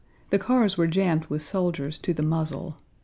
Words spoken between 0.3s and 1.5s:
The cars were jammed with